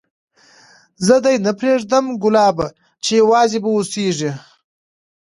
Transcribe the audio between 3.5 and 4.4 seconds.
به اوسېږې